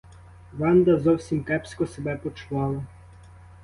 [0.53, 2.83] Ванда зовсім кепсько себе почувала.